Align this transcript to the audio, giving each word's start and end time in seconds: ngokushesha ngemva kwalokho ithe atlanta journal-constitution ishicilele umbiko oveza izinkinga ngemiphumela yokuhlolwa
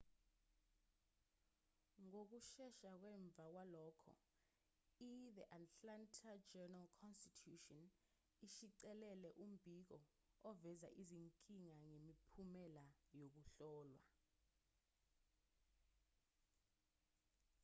ngokushesha 2.05 2.89
ngemva 3.01 3.43
kwalokho 3.51 4.13
ithe 5.13 5.43
atlanta 5.59 6.29
journal-constitution 6.51 7.83
ishicilele 8.45 9.29
umbiko 9.45 9.97
oveza 10.49 10.89
izinkinga 11.01 11.75
ngemiphumela 11.85 12.85
yokuhlolwa 13.19 14.05